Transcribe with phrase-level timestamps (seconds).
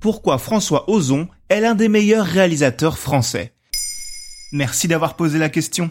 [0.00, 3.52] Pourquoi François Ozon est l'un des meilleurs réalisateurs français?
[4.52, 5.90] Merci d'avoir posé la question.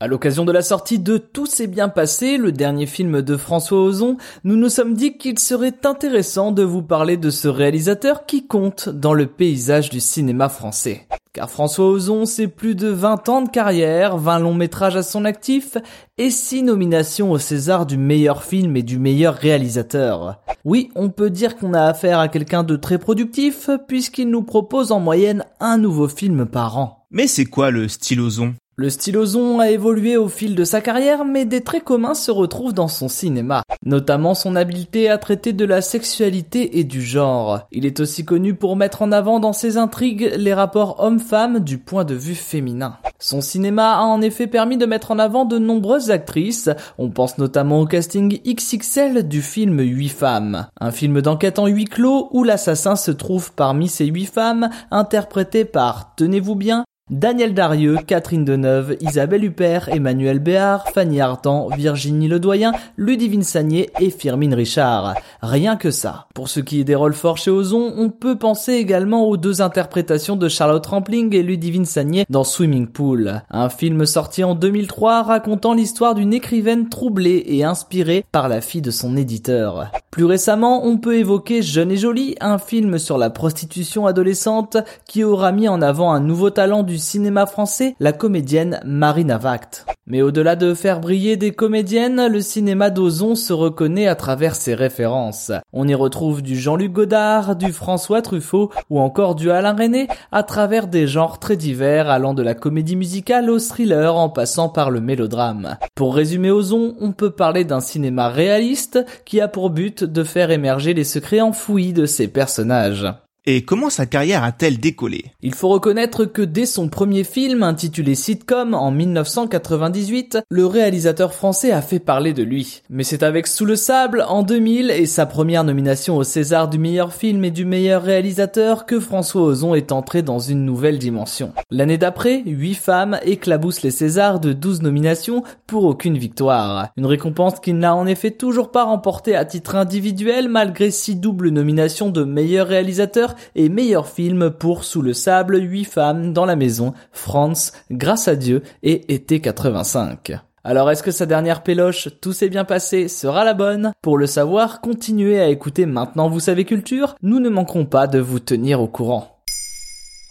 [0.00, 3.82] À l'occasion de la sortie de Tout s'est bien passé, le dernier film de François
[3.82, 8.46] Ozon, nous nous sommes dit qu'il serait intéressant de vous parler de ce réalisateur qui
[8.46, 11.08] compte dans le paysage du cinéma français.
[11.32, 15.24] Car François Ozon, c'est plus de 20 ans de carrière, 20 longs métrages à son
[15.24, 15.76] actif
[16.16, 20.40] et 6 nominations au César du meilleur film et du meilleur réalisateur.
[20.64, 24.92] Oui, on peut dire qu'on a affaire à quelqu'un de très productif puisqu'il nous propose
[24.92, 27.04] en moyenne un nouveau film par an.
[27.10, 28.54] Mais c'est quoi le style Ozon?
[28.78, 32.30] Le style ozon a évolué au fil de sa carrière, mais des traits communs se
[32.30, 37.62] retrouvent dans son cinéma, notamment son habileté à traiter de la sexualité et du genre.
[37.72, 41.78] Il est aussi connu pour mettre en avant dans ses intrigues les rapports hommes-femmes du
[41.78, 42.98] point de vue féminin.
[43.18, 47.36] Son cinéma a en effet permis de mettre en avant de nombreuses actrices, on pense
[47.38, 52.44] notamment au casting XXL du film 8 femmes, un film d'enquête en huis clos où
[52.44, 58.96] l'assassin se trouve parmi ces 8 femmes, interprétées par, tenez-vous bien, Daniel Darieux, Catherine Deneuve,
[59.00, 65.14] Isabelle Huppert, Emmanuel Béard, Fanny Ardant, Virginie Ledoyen, Ludivine Sagné et Firmine Richard.
[65.40, 66.26] Rien que ça.
[66.34, 69.62] Pour ce qui est des rôles forts chez Ozon, on peut penser également aux deux
[69.62, 75.22] interprétations de Charlotte Rampling et Ludivine Sagné dans Swimming Pool, un film sorti en 2003
[75.22, 79.90] racontant l'histoire d'une écrivaine troublée et inspirée par la fille de son éditeur.
[80.10, 85.24] Plus récemment, on peut évoquer Jeune et Jolie, un film sur la prostitution adolescente qui
[85.24, 89.86] aura mis en avant un nouveau talent du cinéma français, la comédienne Marina Vact.
[90.10, 94.74] Mais au-delà de faire briller des comédiennes, le cinéma d'Ozon se reconnaît à travers ses
[94.74, 95.52] références.
[95.74, 100.42] On y retrouve du Jean-Luc Godard, du François Truffaut ou encore du Alain René à
[100.42, 104.90] travers des genres très divers allant de la comédie musicale au thriller en passant par
[104.90, 105.76] le mélodrame.
[105.94, 110.50] Pour résumer Ozon, on peut parler d'un cinéma réaliste qui a pour but de faire
[110.50, 113.06] émerger les secrets enfouis de ses personnages.
[113.50, 115.24] Et comment sa carrière a-t-elle décollé?
[115.40, 121.70] Il faut reconnaître que dès son premier film intitulé Sitcom en 1998, le réalisateur français
[121.70, 122.82] a fait parler de lui.
[122.90, 126.78] Mais c'est avec Sous le sable en 2000 et sa première nomination au César du
[126.78, 131.54] meilleur film et du meilleur réalisateur que François Ozon est entré dans une nouvelle dimension.
[131.70, 136.88] L'année d'après, 8 femmes éclaboussent les Césars de 12 nominations pour aucune victoire.
[136.98, 141.48] Une récompense qu'il n'a en effet toujours pas remportée à titre individuel malgré 6 doubles
[141.48, 146.56] nominations de meilleur réalisateur et meilleur film pour Sous le sable, 8 femmes dans la
[146.56, 150.32] maison, France, Grâce à Dieu et Été 85.
[150.64, 153.92] Alors est-ce que sa dernière péloche, tout s'est bien passé, sera la bonne?
[154.02, 158.18] Pour le savoir, continuez à écouter Maintenant Vous savez Culture, nous ne manquerons pas de
[158.18, 159.40] vous tenir au courant.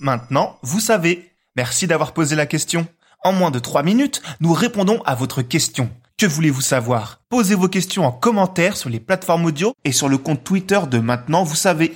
[0.00, 1.30] Maintenant, vous savez.
[1.56, 2.86] Merci d'avoir posé la question.
[3.24, 5.90] En moins de 3 minutes, nous répondons à votre question.
[6.18, 7.20] Que voulez-vous savoir?
[7.30, 10.98] Posez vos questions en commentaire sur les plateformes audio et sur le compte Twitter de
[10.98, 11.94] Maintenant Vous savez.